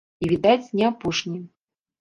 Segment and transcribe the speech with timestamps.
[0.27, 1.39] І, відаць, не апошні.